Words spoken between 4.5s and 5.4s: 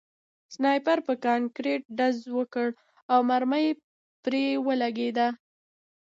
ولګېده